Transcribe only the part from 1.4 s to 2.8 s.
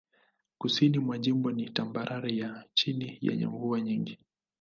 ni tambarare ya